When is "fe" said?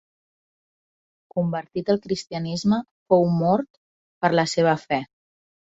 4.91-5.03